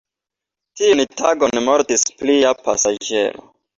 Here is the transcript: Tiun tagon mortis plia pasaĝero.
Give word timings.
Tiun 0.79 1.03
tagon 1.21 1.61
mortis 1.67 2.07
plia 2.23 2.55
pasaĝero. 2.69 3.45